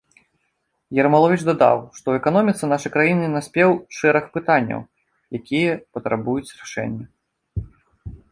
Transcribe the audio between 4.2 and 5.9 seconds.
пытанняў, якія